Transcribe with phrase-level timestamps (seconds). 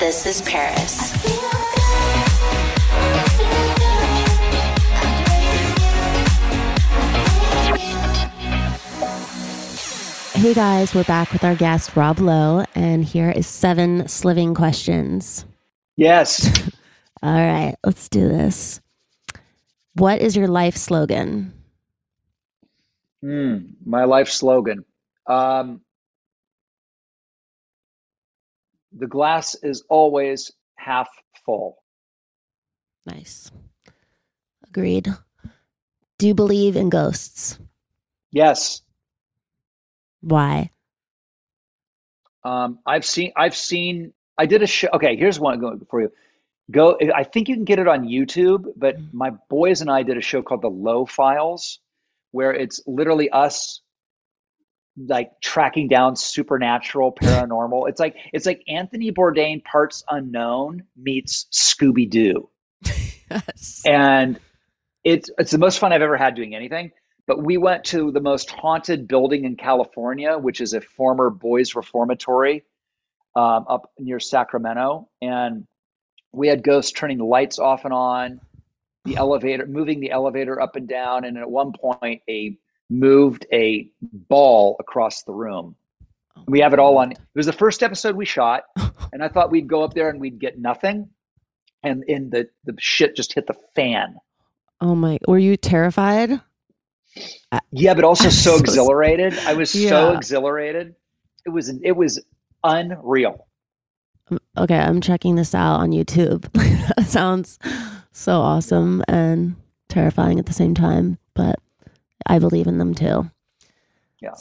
[0.00, 1.12] This is Paris.
[10.32, 15.44] Hey guys, we're back with our guest Rob Lowe, and here is seven sliving questions.
[15.96, 16.48] Yes.
[17.22, 18.80] All right, let's do this.
[19.96, 21.52] What is your life slogan?
[23.22, 24.86] Mm, my life slogan.
[25.26, 25.82] Um,
[28.92, 31.08] the glass is always half
[31.44, 31.82] full.
[33.06, 33.50] Nice.
[34.66, 35.08] Agreed.
[36.18, 37.58] Do you believe in ghosts?
[38.30, 38.82] Yes.
[40.20, 40.70] Why?
[42.44, 43.32] Um, I've seen.
[43.36, 44.12] I've seen.
[44.38, 44.88] I did a show.
[44.94, 46.12] Okay, here's one going for you.
[46.70, 46.98] Go.
[47.14, 48.66] I think you can get it on YouTube.
[48.76, 51.80] But my boys and I did a show called The Lowe Files,
[52.30, 53.80] where it's literally us
[55.08, 57.88] like tracking down supernatural paranormal.
[57.88, 62.48] It's like it's like anthony bourdain parts unknown meets scooby-doo.
[63.30, 63.82] Yes.
[63.86, 64.40] and
[65.04, 66.90] it's it's the most fun i've ever had doing anything.
[67.28, 71.76] But we went to the most haunted building in california which is a former boys
[71.76, 72.64] reformatory
[73.36, 75.08] um, up near sacramento.
[75.22, 75.66] And
[76.32, 78.40] we had ghosts turning the lights off and on
[79.04, 81.24] the elevator moving the elevator up and down.
[81.24, 82.58] And at one point a
[82.90, 85.76] moved a ball across the room.
[86.36, 87.12] Oh we have it all on.
[87.12, 88.64] It was the first episode we shot,
[89.12, 91.08] and I thought we'd go up there and we'd get nothing,
[91.82, 94.16] and in the the shit just hit the fan.
[94.80, 95.18] Oh my!
[95.26, 96.40] Were you terrified?
[97.72, 99.38] Yeah, but also so, so exhilarated.
[99.38, 99.90] I was yeah.
[99.90, 100.94] so exhilarated.
[101.46, 102.22] It was it was
[102.64, 103.46] unreal.
[104.56, 106.50] Okay, I'm checking this out on YouTube.
[106.96, 107.58] that sounds
[108.12, 109.56] so awesome and
[109.88, 111.58] terrifying at the same time, but
[112.26, 113.30] I believe in them too.
[114.20, 114.34] Yeah.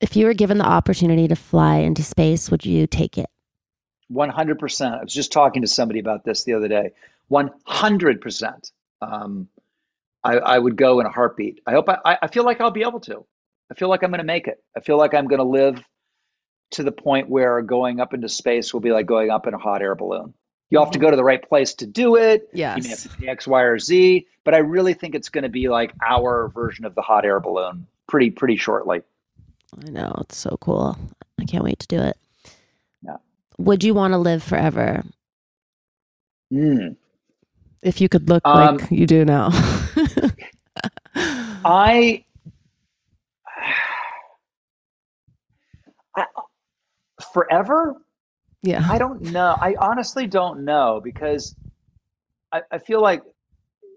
[0.00, 3.28] If you were given the opportunity to fly into space, would you take it?
[4.12, 4.98] 100%.
[4.98, 6.92] I was just talking to somebody about this the other day.
[7.30, 8.72] 100%.
[9.02, 9.48] Um,
[10.24, 11.60] I, I would go in a heartbeat.
[11.66, 13.24] I hope I, I feel like I'll be able to.
[13.70, 14.62] I feel like I'm going to make it.
[14.76, 15.82] I feel like I'm going to live
[16.72, 19.58] to the point where going up into space will be like going up in a
[19.58, 20.34] hot air balloon.
[20.70, 22.48] You have to go to the right place to do it.
[22.52, 22.78] Yes.
[22.78, 24.26] You may have to pay X, Y, or Z.
[24.44, 27.40] But I really think it's going to be like our version of the hot air
[27.40, 29.02] balloon pretty pretty shortly.
[29.84, 30.96] I know it's so cool.
[31.38, 32.16] I can't wait to do it.
[33.02, 33.16] Yeah.
[33.58, 35.04] Would you want to live forever?
[36.52, 36.96] Mm.
[37.82, 39.50] If you could look um, like you do now.
[41.14, 42.24] I,
[46.16, 46.26] I
[47.32, 47.96] forever
[48.62, 48.86] yeah.
[48.88, 49.56] I don't know.
[49.58, 51.54] I honestly don't know because
[52.52, 53.22] I, I feel like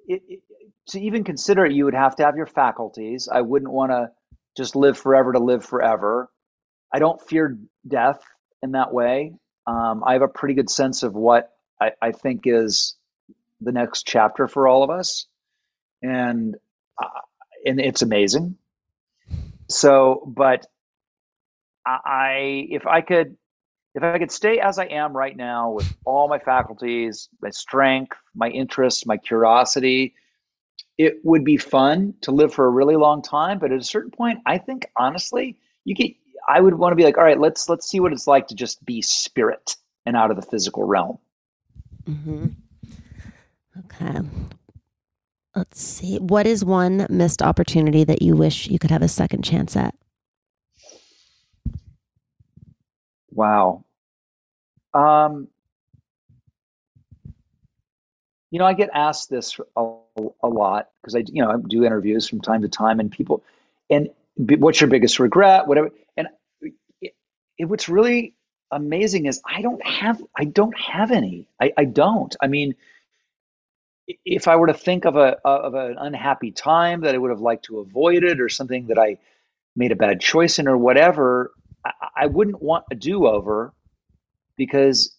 [0.08, 0.40] it, it,
[0.88, 3.28] to even consider it, you would have to have your faculties.
[3.32, 4.12] I wouldn't want to
[4.56, 6.30] just live forever to live forever.
[6.94, 7.58] I don't fear
[7.88, 8.22] death
[8.62, 9.34] in that way.
[9.66, 11.52] Um, I have a pretty good sense of what
[11.82, 12.96] I, I, think is
[13.62, 15.26] the next chapter for all of us,
[16.02, 16.56] and
[17.02, 17.22] uh,
[17.66, 18.58] and it's amazing.
[19.70, 20.68] So, but
[21.86, 23.38] I, if I could
[23.96, 28.18] if I could stay as I am right now with all my faculties, my strength,
[28.36, 30.16] my interests, my curiosity,
[30.98, 33.60] it would be fun to live for a really long time.
[33.60, 36.16] But at a certain point, I think honestly, you get
[36.50, 38.56] I would want to be like, all right, let's let's see what it's like to
[38.56, 39.76] just be spirit
[40.06, 41.18] and out of the physical realm.
[42.06, 42.48] Mm-hmm.
[43.80, 44.20] Okay.
[45.56, 46.18] Let's see.
[46.18, 49.96] What is one missed opportunity that you wish you could have a second chance at?
[53.34, 53.84] Wow.
[54.94, 55.48] Um,
[58.52, 59.90] you know, I get asked this a,
[60.44, 63.44] a lot because I, you know, I do interviews from time to time, and people,
[63.90, 65.90] and what's your biggest regret, whatever.
[66.16, 66.28] And
[67.02, 67.16] it,
[67.58, 68.36] it, what's really
[68.72, 71.48] amazing is I don't have, I don't have any.
[71.60, 72.36] I, I don't.
[72.42, 72.76] I mean,
[74.26, 77.42] if I were to think of a of an unhappy time that I would have
[77.42, 79.18] liked to avoid it, or something that I
[79.76, 81.52] made a bad choice in, or whatever,
[82.16, 83.74] I, wouldn't want a do over
[84.56, 85.18] because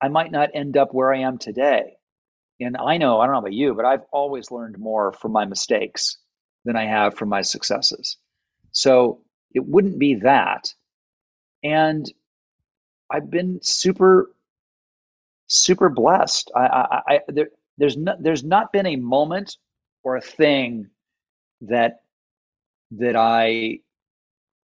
[0.00, 1.96] I might not end up where I am today.
[2.60, 5.44] And I know, I don't know about you, but I've always learned more from my
[5.44, 6.18] mistakes
[6.64, 8.16] than I have from my successes.
[8.72, 9.20] So
[9.52, 10.72] it wouldn't be that.
[11.62, 12.10] And
[13.10, 14.30] I've been super,
[15.48, 16.50] super blessed.
[16.54, 19.56] I, I, I there, there's not, there's not been a moment
[20.02, 20.88] or a thing
[21.62, 22.02] that
[22.92, 23.80] that I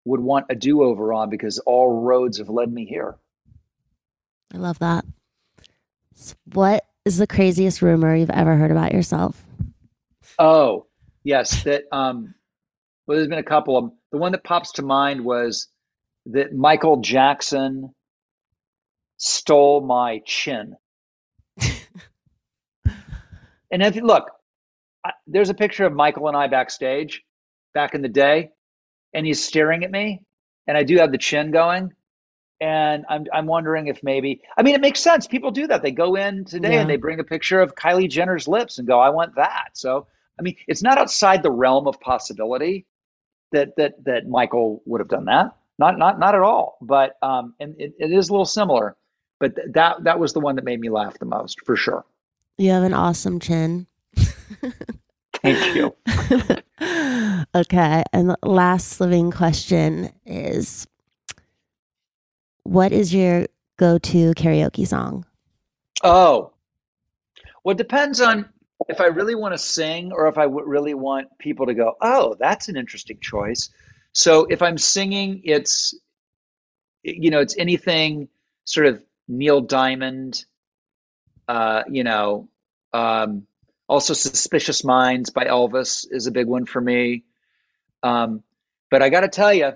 [0.09, 3.15] would want a do over on because all roads have led me here.
[4.53, 5.05] I love that.
[6.53, 9.43] What is the craziest rumor you've ever heard about yourself?
[10.37, 10.87] Oh,
[11.23, 11.63] yes.
[11.63, 12.33] That um
[13.05, 13.93] well there's been a couple of them.
[14.11, 15.67] The one that pops to mind was
[16.25, 17.93] that Michael Jackson
[19.17, 20.75] stole my chin.
[21.59, 21.75] and
[23.83, 24.31] if you look,
[25.05, 27.23] I, there's a picture of Michael and I backstage
[27.73, 28.49] back in the day,
[29.13, 30.21] and he's staring at me,
[30.67, 31.91] and I do have the chin going
[32.61, 35.27] and I'm I'm wondering if maybe I mean it makes sense.
[35.27, 35.81] People do that.
[35.81, 36.81] They go in today yeah.
[36.81, 39.69] and they bring a picture of Kylie Jenner's lips and go, I want that.
[39.73, 40.07] So
[40.37, 42.85] I mean, it's not outside the realm of possibility
[43.51, 45.55] that that that Michael would have done that.
[45.77, 46.77] Not not not at all.
[46.81, 48.95] But um, and it, it is a little similar.
[49.39, 52.05] But th- that that was the one that made me laugh the most for sure.
[52.57, 53.87] You have an awesome chin.
[55.41, 55.95] Thank you.
[57.55, 60.87] okay, and the last living question is
[62.63, 63.47] what is your
[63.77, 65.25] go-to karaoke song?
[66.03, 66.53] Oh,
[67.63, 68.49] well, it depends on
[68.87, 71.95] if I really want to sing or if I w- really want people to go,
[72.01, 73.69] oh, that's an interesting choice.
[74.13, 75.93] So if I'm singing, it's,
[77.03, 78.27] you know, it's anything
[78.65, 80.45] sort of Neil Diamond,
[81.47, 82.49] uh, you know,
[82.93, 83.45] um,
[83.89, 87.23] also Suspicious Minds by Elvis is a big one for me.
[88.03, 88.43] Um,
[88.91, 89.75] but I got to tell you, if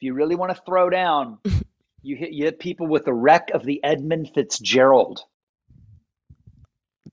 [0.00, 1.38] you really want to throw down,
[2.02, 5.20] you hit you hit people with the wreck of the Edmund Fitzgerald,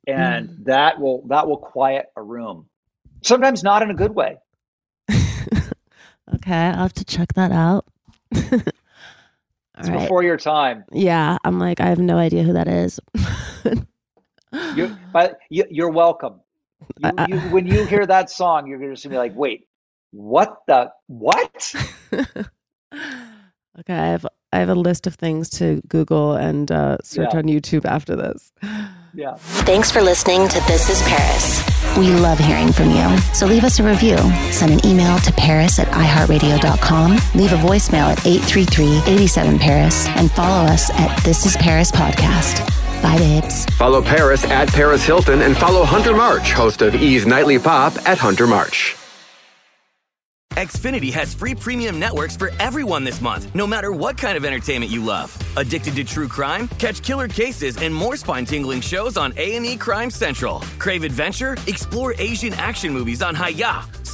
[0.07, 0.65] and mm.
[0.65, 2.67] that will that will quiet a room.
[3.21, 4.37] Sometimes not in a good way.
[5.09, 7.85] okay, I'll have to check that out.
[8.31, 8.63] it's
[9.77, 9.99] right.
[9.99, 10.83] before your time.
[10.91, 12.99] Yeah, I'm like I have no idea who that is.
[14.75, 16.41] You, but you, are welcome.
[16.99, 19.67] You, you, when you hear that song, you're going to be like, "Wait,
[20.11, 21.73] what the what?"
[22.13, 22.49] okay,
[23.89, 27.39] I have I have a list of things to Google and uh, search yeah.
[27.39, 28.53] on YouTube after this.
[29.17, 29.35] Yeah.
[29.35, 31.97] Thanks for listening to This is Paris.
[31.97, 33.17] We love hearing from you.
[33.33, 34.17] So leave us a review.
[34.51, 37.11] Send an email to paris at iheartradio.com.
[37.33, 40.07] Leave a voicemail at 833-87-PARIS.
[40.09, 42.84] And follow us at This is Paris Podcast.
[43.05, 43.65] Bye, babes.
[43.77, 48.17] Follow Paris at Paris Hilton and follow Hunter March, host of E's Nightly Pop at
[48.17, 48.95] Hunter March.
[50.53, 54.91] Xfinity has free premium networks for everyone this month, no matter what kind of entertainment
[54.91, 55.37] you love.
[55.55, 56.67] Addicted to true crime?
[56.79, 60.61] Catch killer cases and more spine-tingling shows on A&E Crime Central.
[60.79, 61.57] Crave adventure?
[61.67, 63.85] Explore Asian action movies on Hi-YAH.